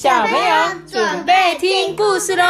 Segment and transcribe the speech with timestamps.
[0.00, 2.44] 小朋友准备听故事喽！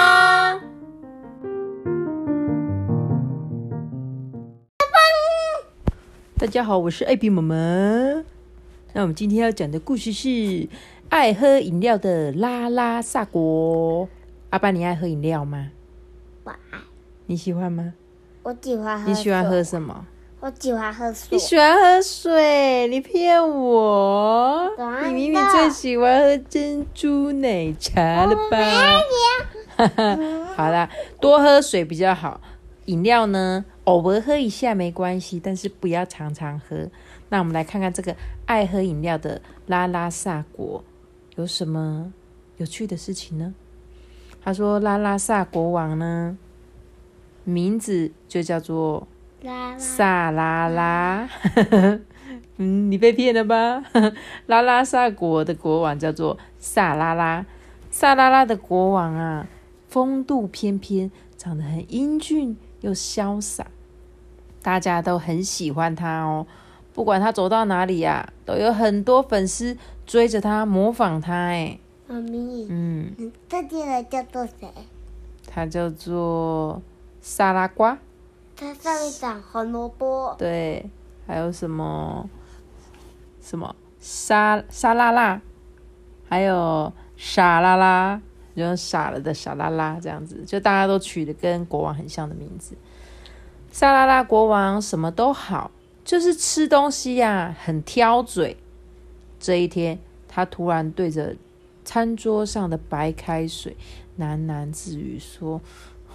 [6.36, 7.54] 大家好，我是艾比妈妈。
[8.92, 10.68] 那我们今天要讲的故事是
[11.08, 14.06] 爱喝饮料的拉拉萨国。
[14.50, 15.70] 阿爸，你爱喝饮料吗？
[16.44, 16.78] 我爱。
[17.24, 17.94] 你喜欢吗？
[18.42, 19.08] 我喜欢喝。
[19.08, 20.06] 你喜欢喝什么？
[20.40, 21.28] 我喜欢喝水。
[21.32, 22.86] 你喜欢喝水？
[22.86, 24.70] 你骗我！
[25.04, 28.56] 你明明最喜欢喝珍珠奶茶了吧？
[30.54, 30.88] 好啦，
[31.20, 32.40] 多喝水比较好。
[32.84, 36.88] 饮料呢，偶尔喝一下没关系，但是不要常常喝。
[37.30, 38.14] 那我们来看看这个
[38.46, 40.84] 爱喝饮料的拉拉萨国
[41.34, 42.12] 有什么
[42.58, 43.52] 有趣的事情呢？
[44.40, 46.38] 他说，拉拉萨国王呢，
[47.42, 49.08] 名字就叫做。
[49.78, 51.28] 萨拉拉，
[52.58, 53.84] 嗯，你被骗了吧？
[54.46, 57.46] 拉拉萨国的国王叫做萨拉拉，
[57.90, 59.46] 萨拉拉的国王啊，
[59.88, 63.66] 风度翩翩，长得很英俊又潇洒，
[64.60, 66.46] 大家都很喜欢他哦。
[66.92, 71.32] 不管他走到哪里呀，都有很多粉丝追着他模仿他。
[71.32, 71.78] 哎，
[72.08, 74.68] 妈咪，嗯，这个人叫做谁？
[75.46, 76.82] 他叫做
[77.20, 77.96] 萨拉瓜。
[78.60, 80.34] 它上面长红萝卜。
[80.36, 80.84] 对，
[81.28, 82.28] 还有什么
[83.40, 85.40] 什么沙沙拉拉，
[86.28, 88.20] 还有傻拉拉，
[88.56, 92.74] 就傻了的傻拉拉这样子，就大家都取的跟国王很像的名字。
[93.70, 95.70] 沙拉拉国王什么都好，
[96.04, 98.56] 就是吃东西呀很挑嘴。
[99.38, 101.36] 这一天，他突然对着
[101.84, 103.76] 餐桌上的白开水
[104.18, 105.60] 喃喃自语说：“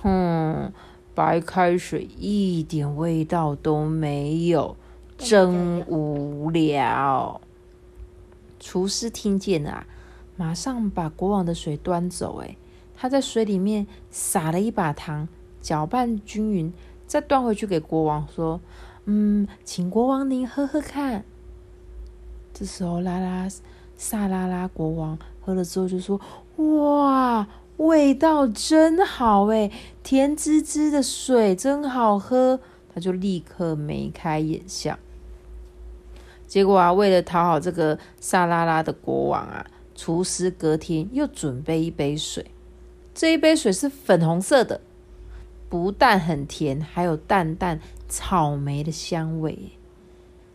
[0.03, 0.73] 哼。”
[1.15, 4.75] 白开水一点味道都没有，
[5.17, 7.39] 真无聊。
[8.59, 9.85] 厨师听见了，
[10.35, 12.41] 马上把国王的水端走。
[12.41, 12.55] 哎，
[12.95, 15.27] 他在水里面撒了一把糖，
[15.61, 16.73] 搅拌均匀，
[17.05, 18.59] 再端回去给国王说
[19.05, 21.25] ：“嗯，请国王您喝喝看。”
[22.53, 23.47] 这时候，拉拉
[23.95, 26.19] 萨拉拉国王喝了之后就说
[26.57, 27.47] ：“哇！”
[27.83, 29.69] 味道真好哎，
[30.03, 32.59] 甜滋滋的水真好喝，
[32.93, 34.97] 他就立刻眉开眼笑。
[36.47, 42.45] 结果啊，为了讨好这个萨拉拉的国王啊，厨师隔天又准备一杯水。
[43.13, 44.79] 这一杯水是粉红色的，
[45.67, 49.71] 不但很甜，还有淡淡草莓的香味。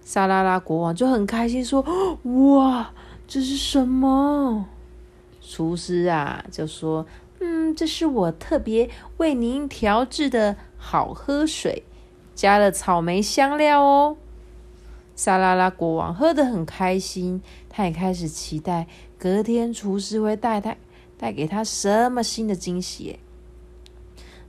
[0.01, 1.85] 萨拉拉国王就很开心说
[2.57, 2.93] ：“哇，
[3.27, 4.67] 这是什么？”
[5.51, 7.07] 厨师啊，就说
[7.41, 11.85] ：“嗯，这是我特别为您调制的好喝水，
[12.35, 14.19] 加了草莓香料哦。”
[15.17, 18.87] 沙拉拉国王喝得很开心，他也开始期待
[19.19, 20.77] 隔天厨师会带他
[21.17, 23.19] 带给他什么新的惊喜。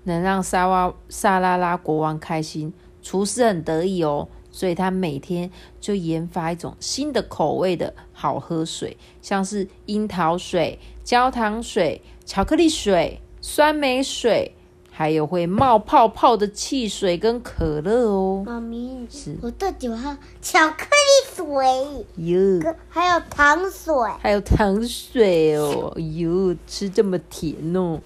[0.04, 4.28] 能让沙瓦沙拉拉国王开心，厨师很得意哦。
[4.60, 5.50] 所以他每天
[5.80, 14.54] 就研发一种新的口味的好喝水，像是樱桃水、焦糖水、巧克力水、酸梅水，
[14.92, 18.44] 还有会冒泡泡的汽水跟可乐哦。
[18.46, 28.02] 妈咪，是我最喜欢巧克力水哟，还有糖水，还有糖水哦哟，吃这么甜哦。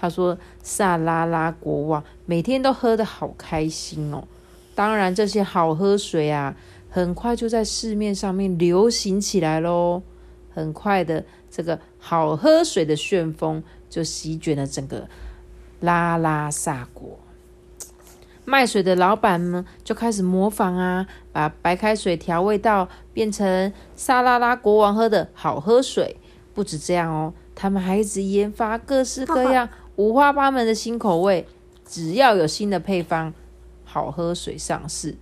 [0.00, 4.24] 他说萨拉拉国王每天都喝的好开心哦。
[4.80, 6.56] 当然，这些好喝水啊，
[6.88, 10.00] 很快就在市面上面流行起来喽。
[10.54, 15.06] 很快的，这个好喝水的旋风就席卷了整个
[15.80, 17.18] 拉拉萨国。
[18.46, 26.16] 卖水的老板呢，就开始模仿啊，把白开水调味到变成沙拉拉国王喝的好喝水。
[26.54, 31.46] 不止这样哦，他们还一直研发各式各样、五花八门的新口味。
[31.84, 33.34] 只要有新的配方。
[33.92, 35.16] 好喝水上市，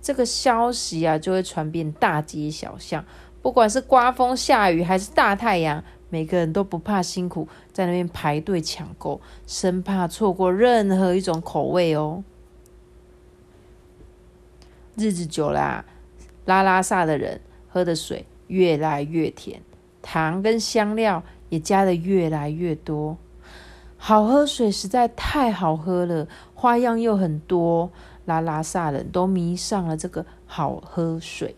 [0.00, 3.04] 这个消息啊就会传遍大街小巷。
[3.40, 12.24] 不管是刮风下雨还是大太阳，每个人都不怕辛苦，在那边排队抢购，生怕错过任何一种口味哦。
[14.96, 15.84] 日子久了，
[16.44, 19.62] 拉拉萨的人喝的水越来越甜，
[20.02, 23.16] 糖跟香料也加的越来越多。
[23.96, 26.26] 好喝水实在太好喝了，
[26.62, 27.90] 花样又很多，
[28.24, 31.56] 拉拉萨人都迷上了这个好喝水。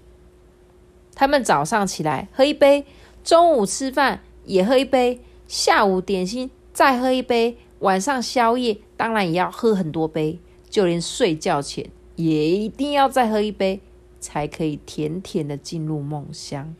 [1.14, 2.86] 他们早上起来喝一杯，
[3.22, 10.40] 中午吃饭也喝一杯，下午点心再喝一杯，晚上宵夜当然也要喝很多杯，
[10.70, 13.82] 就连睡觉前也一定要再喝一杯，
[14.20, 16.74] 才可以甜甜的进入梦乡。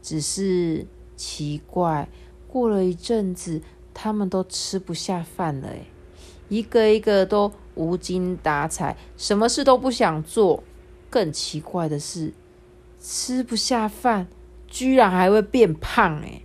[0.00, 2.08] 只是奇怪。
[2.48, 3.60] 过了一阵子，
[3.92, 5.84] 他们都吃不下饭了，哎，
[6.50, 10.62] 一个一个都无精打采，什么事都不想做。
[11.08, 12.34] 更奇怪的是，
[13.00, 14.28] 吃不下饭，
[14.68, 16.42] 居然还会变胖，哎，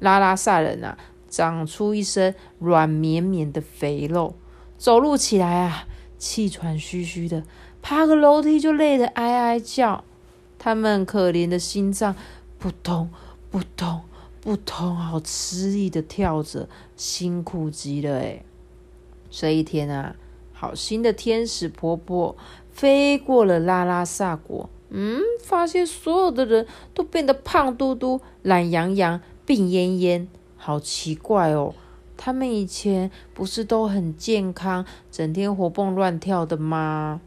[0.00, 0.98] 拉拉萨人啊，
[1.30, 4.34] 长出一身软绵绵的肥肉，
[4.76, 5.86] 走路起来啊，
[6.18, 7.42] 气喘吁吁的，
[7.80, 10.04] 爬个楼梯就累得哀哀叫。
[10.58, 12.14] 他们可怜的心脏
[12.58, 13.08] 扑通
[13.50, 14.02] 扑通。
[14.40, 18.44] 不通，好吃力的跳着，辛苦极了哎！
[19.36, 20.14] 这一天啊，
[20.52, 22.36] 好心的天使婆婆
[22.70, 26.64] 飞过了拉拉萨国，嗯，发现所有的人
[26.94, 31.74] 都变得胖嘟嘟、懒洋洋、病恹恹，好奇怪哦！
[32.16, 37.20] 他们以前不是都很健康，整天活蹦乱跳的吗？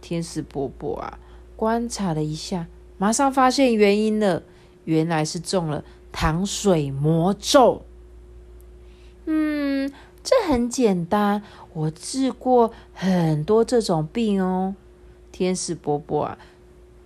[0.00, 1.20] 天使婆婆啊，
[1.54, 2.66] 观察了一下，
[2.98, 4.42] 马上发现原因了，
[4.86, 5.84] 原来是中了。
[6.10, 7.82] 糖水魔咒，
[9.26, 9.67] 嗯，
[10.28, 11.42] 这很简单，
[11.72, 14.74] 我治过很多这种病哦。
[15.32, 16.38] 天使伯伯啊，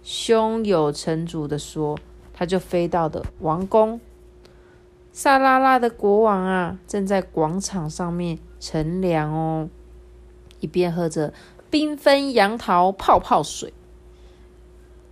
[0.02, 1.96] 胸有成竹的说，
[2.34, 4.00] 他就飞到的王宫。
[5.12, 9.68] 萨拉拉的国王啊，正在广场上面乘凉哦，
[10.58, 11.32] 一边喝着
[11.70, 13.72] 缤纷杨桃泡泡水。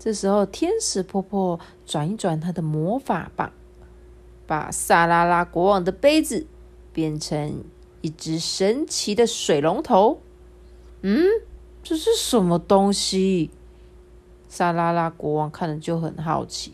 [0.01, 3.53] 这时候，天使婆婆转一转她的魔法棒。
[4.49, 6.45] 把萨拉拉国王的杯子
[6.93, 7.63] 变成
[8.01, 10.21] 一只神奇的水龙头。
[11.03, 11.25] 嗯，
[11.83, 13.51] 这是什么东西？
[14.49, 16.73] 萨拉拉国王看了就很好奇。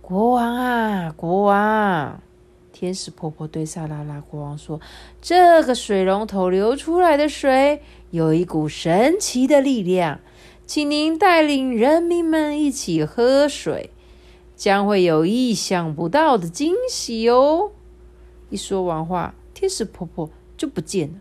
[0.00, 2.20] 国王啊，国王！
[2.72, 4.80] 天使婆婆对萨拉拉国王说
[5.20, 10.20] ：“这个水龙头流出来的水有一股神奇的力量，
[10.64, 13.90] 请您带领人民们一起喝水。”
[14.56, 17.70] 将会有意想不到的惊喜哦！
[18.50, 21.14] 一说完话，天使婆婆就不见了。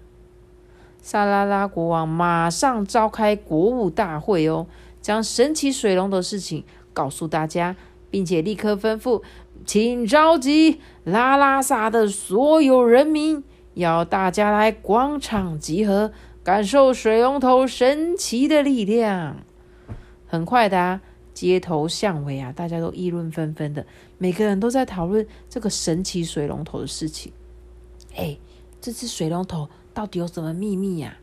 [1.01, 4.67] 萨拉拉国王马上召开国务大会哦，
[5.01, 6.63] 将神奇水龙的事情
[6.93, 7.75] 告诉大家，
[8.11, 9.23] 并且立刻吩咐，
[9.65, 13.43] 请召集拉拉萨的所有人民，
[13.73, 16.11] 要大家来广场集合，
[16.43, 19.37] 感受水龙头神奇的力量。
[20.27, 21.01] 很快的啊。
[21.33, 23.85] 街头巷尾啊，大家都议论纷纷的，
[24.17, 27.31] 每个人都在讨论这个神奇水龙头的事情。
[28.15, 28.37] 哎，
[28.79, 31.17] 这只水龙头到底有什么秘密呀？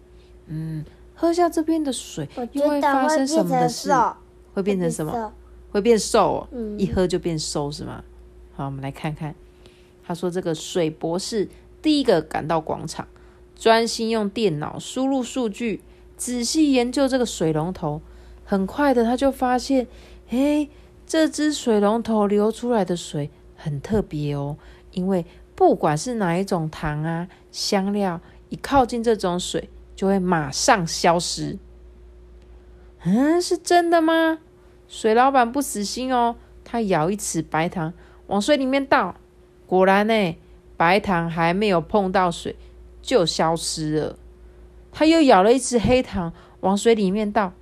[0.47, 0.85] 嗯，
[1.15, 3.91] 喝下这边的水又会发生什么的事？
[4.53, 5.33] 会变成什么？
[5.73, 6.47] 会变瘦？
[6.53, 8.05] 嗯，一喝就变瘦是吗？
[8.55, 9.35] 好，我们来看看。
[10.07, 11.49] 他说，这个水博士
[11.81, 13.09] 第一个赶到广场，
[13.57, 15.81] 专心用电脑输入数据，
[16.17, 18.01] 仔细研究这个水龙头。
[18.45, 19.89] 很快的，他就发现，
[20.29, 20.69] 哎，
[21.07, 24.59] 这只水龙头流出来的水很特别哦，
[24.93, 31.59] 因为不管是哪一种糖啊、香料，一靠近这种水，就会马上消失。
[33.05, 34.39] 嗯，是真的吗？
[34.89, 37.93] 水老板不死心哦，他舀一匙白糖
[38.27, 39.15] 往水里面倒，
[39.67, 40.37] 果然呢，
[40.77, 42.57] 白糖还没有碰到水
[43.03, 44.19] 就消失了。
[44.93, 47.53] 他又舀了一匙黑糖往水里面倒。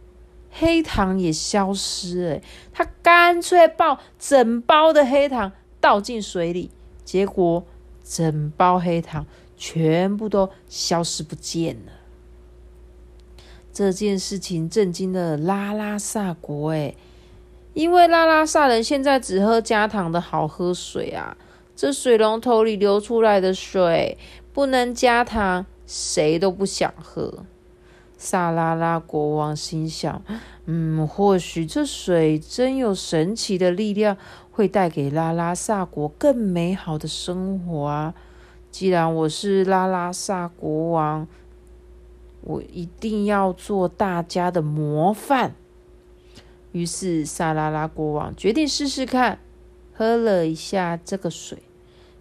[0.54, 2.40] 黑糖也消失了，
[2.74, 6.70] 他干脆抱整包的黑糖倒进水里，
[7.06, 7.64] 结果
[8.04, 11.92] 整包黑糖全部都消失不见了。
[13.73, 16.97] 这件事情震惊了拉拉萨国，诶，
[17.73, 21.37] 因为拉拉萨人现在只喝加糖的好喝水啊，
[21.75, 24.18] 这水龙头里流出来的水
[24.52, 27.44] 不能加糖，谁都不想喝。
[28.25, 30.23] 萨拉拉国王心想
[30.67, 34.17] ：“嗯，或许这水真有神奇的力量，
[34.52, 38.14] 会带给拉拉萨国更美好的生活啊！
[38.71, 41.26] 既然我是拉拉萨国王，
[42.43, 45.57] 我一定要做大家的模范。”
[46.71, 49.41] 于是，萨拉拉国王决定试试看，
[49.93, 51.59] 喝了一下这个水。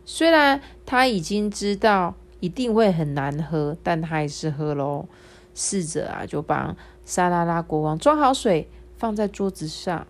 [0.04, 5.06] 虽然他已经知道一定会很难喝，但他还是喝喽。
[5.54, 8.68] 侍者啊，就帮萨拉拉国王装好水，
[8.98, 10.08] 放在桌子上。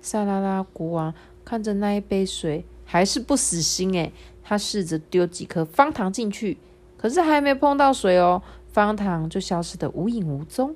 [0.00, 1.12] 萨拉拉国王
[1.44, 6.56] 看着那一杯水，还是不死心诶，他试着丢几颗方糖进去，
[6.96, 10.74] 可是还没碰到水哦，方糖就消失的无影无踪。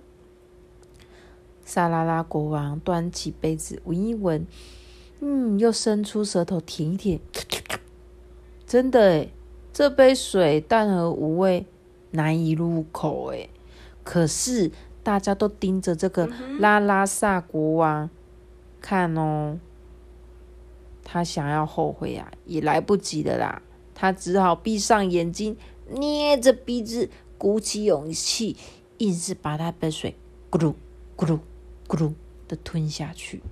[1.64, 4.44] 萨拉拉国王端起杯子闻一闻，
[5.20, 7.20] 嗯，又伸出舌头舔一舔，
[8.66, 9.32] 真的诶，
[9.72, 11.64] 这杯水淡而无味，
[12.10, 13.48] 难以入口诶。
[14.04, 14.70] 可是
[15.02, 16.28] 大家都盯着这个
[16.58, 18.08] 拉拉萨国王
[18.80, 19.58] 看哦，
[21.04, 23.62] 他想要后悔啊，也来不及了啦。
[23.94, 25.56] 他只好闭上眼睛，
[25.90, 28.56] 捏着鼻子，鼓起勇气，
[28.98, 30.16] 硬是把那杯水
[30.50, 30.74] 咕噜
[31.16, 31.38] 咕噜
[31.86, 32.12] 咕噜
[32.48, 33.42] 的吞下去。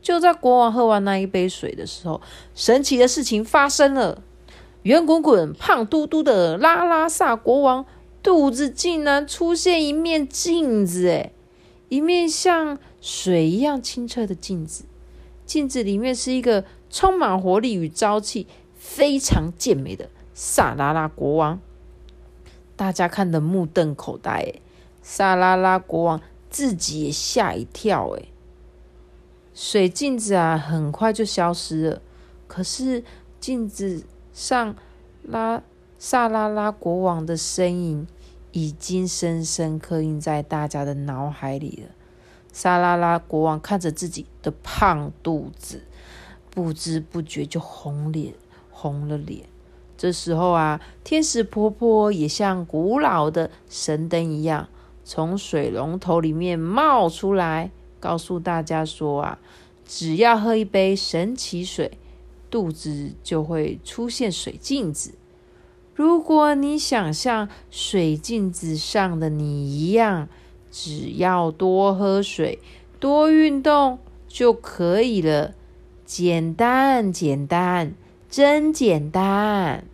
[0.00, 2.20] 就在国王喝完那一杯水的时候，
[2.54, 4.22] 神奇的事情发生了。
[4.82, 7.86] 圆滚滚、胖嘟嘟的拉拉萨国王
[8.22, 11.32] 肚子竟然出现一面镜子，哎，
[11.88, 14.84] 一面像水一样清澈的镜子。
[15.44, 21.60] 镜子里面是一个充满活力与朝气、非常健美的萨拉拉国王。
[22.76, 24.54] 大家看得目瞪口呆，哎，
[25.02, 28.22] 萨拉拉国王自己也吓一跳，哎。
[29.54, 32.02] 水镜子啊，很快就消失了。
[32.46, 33.04] 可是
[33.40, 34.74] 镜子上
[35.22, 35.62] 拉
[36.04, 38.08] 萨拉拉国王的身影，
[38.50, 41.94] 已经深深刻印在大家的脑海里了。
[42.52, 45.84] 萨拉拉国王看着自己的胖肚子，
[46.50, 48.34] 不知不觉就红脸
[48.72, 49.44] 红了脸。
[49.96, 54.68] 这时候啊，天使婆婆也像古老的神灯一样，
[55.04, 57.70] 从水龙头里面冒出来。
[58.00, 59.38] 告诉大家说啊，
[59.86, 61.96] 只要喝一杯神奇水，
[62.50, 65.12] 肚子就会出现水镜子。
[65.94, 70.28] 如果你想像水镜子上的你一样，
[70.70, 72.58] 只要多喝水、
[72.98, 75.54] 多运动就可以了。
[76.04, 77.94] 简单，简单，
[78.30, 79.84] 真简单。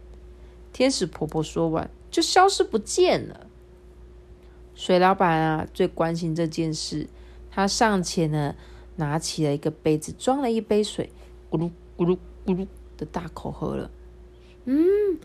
[0.73, 3.47] 天使婆婆说完，就消失不见了。
[4.75, 7.09] 水老板啊，最关心这件事。
[7.50, 8.55] 他上前呢，
[8.97, 11.11] 拿起了一个杯子，装了一杯水，
[11.50, 13.90] 咕噜咕噜咕噜的大口喝了。
[14.64, 15.19] 嗯，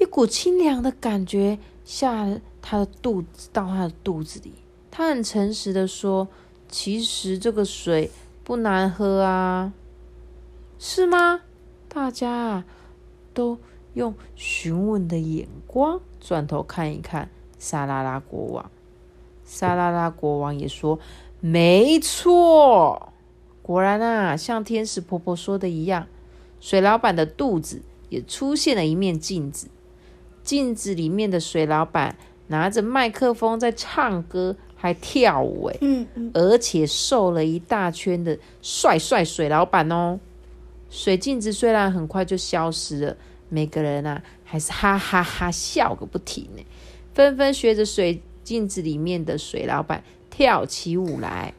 [0.00, 2.26] 一股清凉的感觉下
[2.62, 4.54] 他的肚子，到他的肚子里。
[4.90, 6.26] 他很诚实的说
[6.68, 8.10] ：“其实这个水
[8.42, 9.72] 不难喝啊，
[10.78, 11.42] 是吗？”
[11.86, 12.64] 大家，
[13.34, 13.58] 都
[13.92, 17.28] 用询问的眼光转头看一看
[17.58, 18.70] 沙拉拉国王。
[19.44, 20.98] 沙拉拉国王也说。
[21.42, 23.12] 没错，
[23.62, 26.06] 果然啊，像天使婆婆说的一样，
[26.60, 27.80] 水老板的肚子
[28.10, 29.68] 也出现了一面镜子。
[30.42, 32.16] 镜子里面的水老板
[32.48, 40.18] 拿着麦克风在唱歌，还跳舞，哎，嗯嗯，而且瘦了一大圈的帅帅水老板哦。
[40.88, 43.16] 水镜子虽然很快就消失了，
[43.48, 46.64] 每个人啊还是哈哈哈笑个不停呢，
[47.14, 50.02] 纷纷学着水镜子里面的水老板。
[50.30, 51.52] 跳起舞来。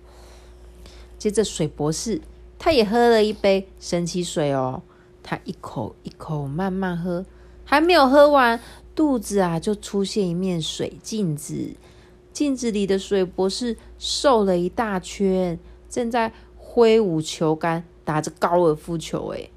[1.20, 2.20] 接着，水博士
[2.58, 4.82] 他也喝了一杯神奇水哦。
[5.22, 7.24] 他一口一口慢慢喝，
[7.72, 8.60] 还没有喝完，
[8.94, 11.70] 肚子啊就出现一面水镜子。
[12.34, 15.58] 镜子里的水博士瘦了一大圈，
[15.90, 19.26] 正在挥舞球杆，打着高尔夫球。
[19.30, 19.50] 诶，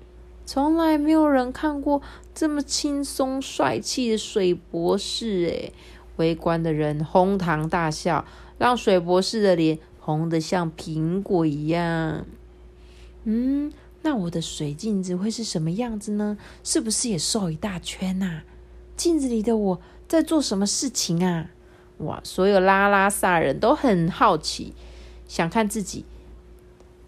[0.46, 2.00] 从来没有人看过
[2.32, 5.46] 这么轻松帅气的水博士。
[5.46, 5.72] 诶，
[6.18, 8.24] 围观的人哄堂大笑。
[8.58, 12.24] 让水博士的脸红得像苹果一样。
[13.24, 13.72] 嗯，
[14.04, 16.36] 那我的水镜子会是什么样子呢？
[16.62, 18.42] 是不是也瘦一大圈呐？
[18.96, 21.50] 镜子里的我在做什么事情啊？
[21.98, 22.20] 哇！
[22.22, 24.74] 所有拉拉萨人都很好奇，
[25.26, 26.04] 想看自己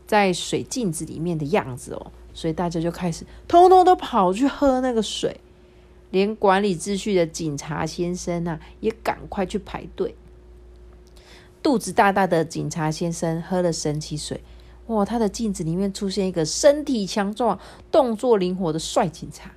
[0.07, 2.11] 在水镜子里面的样子哦。
[2.33, 5.41] 所以大家就开始通通都跑去喝那个水，
[6.11, 10.15] 连管理秩序的警察先生呐，也赶快去排队。
[11.63, 14.41] 肚子大大的警察先生喝了神奇水，
[14.87, 15.05] 哇！
[15.05, 17.59] 他的镜子里面出现一个身体强壮、
[17.91, 19.51] 动作灵活的帅警察，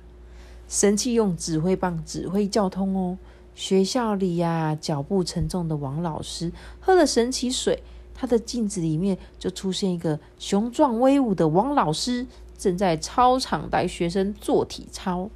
[0.68, 3.18] 神器用指挥棒指挥交通哦。
[3.54, 7.82] 学校里呀，脚步沉重的王老师喝了神奇水，
[8.14, 15.30] 他的镜子里面就出现一个雄壮威武的王老师，正在操场带学生做体操。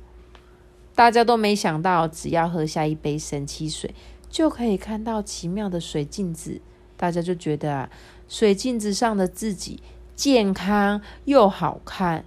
[0.94, 3.94] 大家都没想到，只要喝下一杯神奇水。
[4.30, 6.60] 就可以看到奇妙的水镜子，
[6.96, 7.90] 大家就觉得啊，
[8.28, 9.83] 水镜子上的自己
[10.14, 12.25] 健康又好看，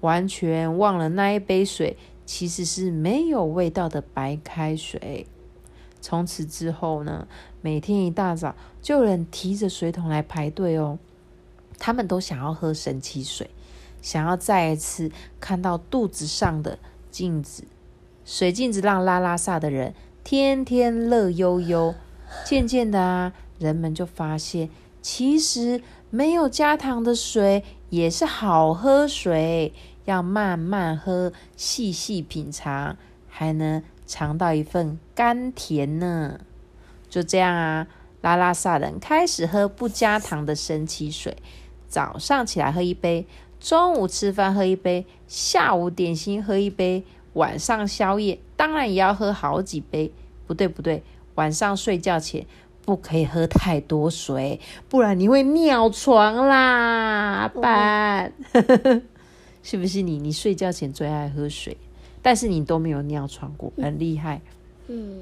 [0.00, 5.26] 完全忘了那一杯水其实是没有味道的白开水。
[6.00, 7.26] 从此之后呢，
[7.60, 10.98] 每天一大早就有人提着水桶来排队哦，
[11.78, 13.50] 他们都想要喝神奇水，
[14.00, 16.78] 想要再一次看到肚子上的
[17.10, 17.64] 镜子。
[18.24, 19.94] 水镜子让拉拉萨的人。
[20.22, 21.94] 天天乐悠悠，
[22.44, 24.68] 渐渐的啊，人们就发现，
[25.02, 29.72] 其实没有加糖的水也是好喝水，
[30.04, 32.96] 要慢慢喝，细细品尝，
[33.28, 36.40] 还能尝到一份甘甜呢。
[37.08, 37.86] 就这样啊，
[38.20, 41.36] 拉拉萨人开始喝不加糖的神奇水，
[41.88, 43.26] 早上起来喝一杯，
[43.58, 50.12] 中午吃饭喝一杯，下午点心喝一杯，晚上宵夜当然也要喝好几杯。
[50.46, 51.02] 不对不对，
[51.36, 52.44] 晚上睡觉前
[52.90, 58.32] 不可以喝太多水，不然你会尿床啦，阿班。
[59.62, 60.18] 是不是你？
[60.18, 61.76] 你睡觉前最爱喝水，
[62.20, 64.40] 但是你都没有尿床过，很厉害。
[64.88, 65.20] 嗯。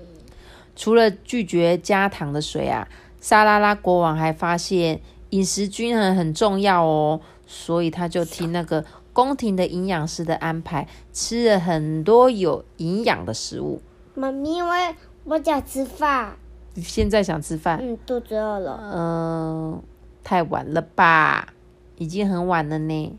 [0.75, 2.89] 除了拒绝加糖的水啊，
[3.21, 8.83] 沙拉拉国王还发现饮食均衡很重要哦，所以他就听那个
[9.13, 13.83] 宫廷的营养师的安排，吃了很多有营养的食物。
[14.15, 14.95] 妈咪，我
[15.25, 16.35] 我想吃饭。
[16.77, 17.79] 现在想吃饭？
[17.83, 18.81] 嗯，肚子饿了。
[18.95, 19.83] 嗯，
[20.23, 21.53] 太晚了吧？
[21.97, 23.19] 已经很晚了呢。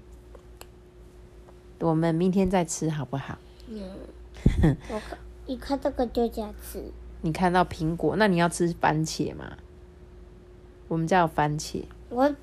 [1.79, 3.37] 我们明天再吃好不好？
[3.67, 3.81] 嗯。
[4.89, 5.01] 我
[5.45, 6.83] 一看这个就想吃。
[7.21, 9.57] 你看到苹果，那你要吃番茄吗？
[10.87, 11.83] 我们家有番茄。
[12.09, 12.33] 我，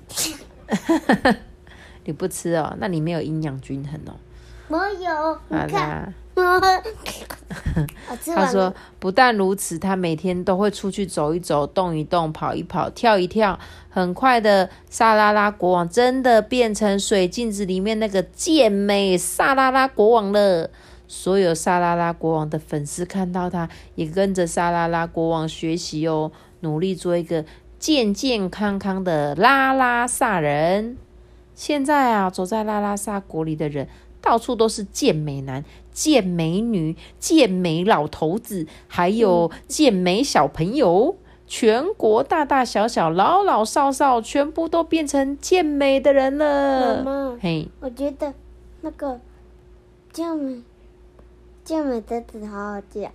[2.05, 2.75] 你不吃哦？
[2.79, 4.13] 那你没有营养均衡哦。
[4.67, 6.13] 我有，你看。
[8.35, 13.57] 他说：“不但如此，他每天都会出去走一走、动一动、跑一跑、跳一跳。
[13.89, 20.69] 很快的，萨拉拉国王真的变成水镜子里面那个健美萨拉拉国王了。”
[21.09, 27.45] 所有萨拉拉国王的粉丝看到他，也跟着萨拉拉国王学习哦，努力做一个
[27.79, 30.97] 健健康康的拉拉萨人。
[31.55, 33.87] 现在啊，走在拉拉萨国里的人，
[34.21, 41.17] 到处都是健美男、健美女、健美老头子，还有健美小朋友。
[41.49, 47.01] 全国大大小小、老老少少，全部都变成健美的人了。
[47.05, 48.33] 妈妈，嘿，我觉得
[48.81, 49.21] 那个
[50.11, 50.61] 健美。
[51.63, 53.09] 健美真的好好叫，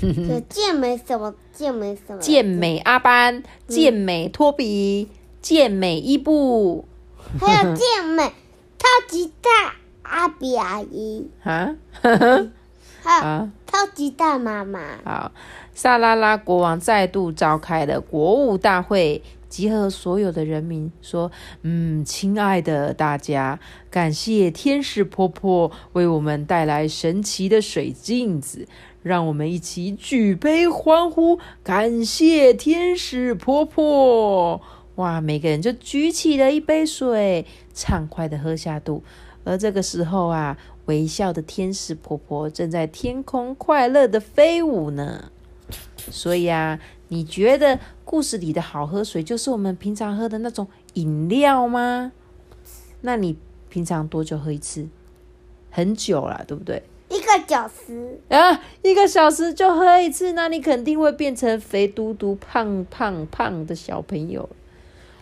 [0.50, 1.34] 健美什么？
[1.52, 2.18] 健美什么？
[2.20, 5.08] 健美阿班，健美托比，
[5.40, 6.84] 健美伊布，
[7.40, 8.24] 还有健美
[8.78, 9.76] 超级大
[10.08, 12.16] 阿比阿姨 啊，哈
[13.02, 14.80] 哈，啊超级大妈妈。
[15.04, 15.32] 好，
[15.74, 19.22] 萨拉拉国王再度召开了国务大会。
[19.48, 21.32] 集合所有的人民，说
[21.64, 23.58] ：“嗯，亲爱的大家，
[23.90, 28.68] 感谢天使婆婆为我们带来神奇的水镜子，
[29.02, 34.60] 让我们一起举杯欢呼，感谢天使婆婆！
[34.96, 39.02] 哇，每个人就举起了一杯水，畅快的喝下肚。
[39.48, 40.56] 而这个时候啊，
[40.86, 45.30] 微笑的天使婆婆正在天空快乐的飞舞呢。
[46.10, 46.78] 所以啊。”
[47.10, 52.12] 你觉得故事里的好喝水就是我们平常喝的那种饮料吗？
[53.00, 53.34] 那你
[53.70, 54.86] 平常多久喝一次？
[55.70, 56.82] 很久了，对不对？
[57.08, 64.46] 一个小时啊，一个小时就喝一次，那你肯定会变成肥嘟嘟、胖胖胖的小朋友。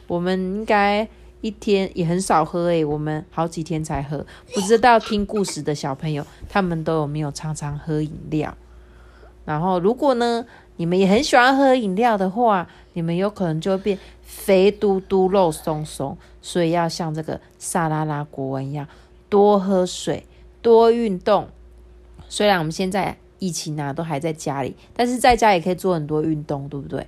[0.09, 1.09] 我们应该
[1.47, 4.27] 一天也很少喝诶，我们好几天才喝。
[4.53, 8.57] 不知道听故事的小朋友，他们都有没有常常喝饮料？
[9.45, 10.45] 然后如果呢？
[10.79, 16.19] 你们也很喜欢喝饮料的话，你们有可能就会变肥嘟嘟、肉松松。
[16.43, 18.87] 所以要像这个萨拉拉国王一样，
[19.31, 20.27] 多喝水，
[20.61, 21.49] 多运动。
[22.29, 27.07] 虽然我们现在疫情啊都还在家里，但是在家也可以做很多运动，对不对？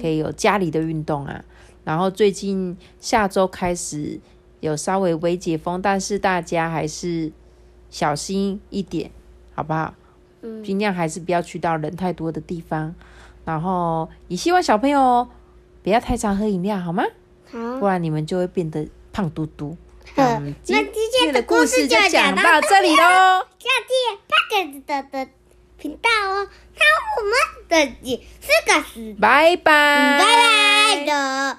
[0.00, 1.44] 可以有家里的运动啊。
[1.90, 4.20] 然后最近下周开始
[4.60, 7.32] 有稍微微解封，但是大家还是
[7.90, 9.10] 小心一点，
[9.56, 9.92] 好不好？
[10.64, 12.94] 尽量还是不要去到人太多的地方，
[13.44, 15.26] 然后也希望小朋友
[15.82, 17.02] 不要太常喝饮料，好吗？
[17.50, 19.76] 好，不然你们就会变得胖嘟嘟。
[20.14, 20.86] 那今
[21.18, 25.28] 天的故事就讲到这里喽，下期八点的的
[25.76, 26.86] 频道哦，看
[27.18, 27.32] 我们
[27.68, 31.58] 的第四个是拜拜拜拜的